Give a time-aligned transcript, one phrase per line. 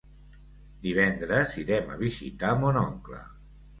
[0.85, 3.21] Divendres irem a visitar mon oncle.